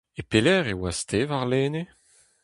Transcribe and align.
E 0.19 0.21
pelec'h 0.29 0.71
e 0.73 0.75
oas-te 0.77 1.19
warlene? 1.29 1.83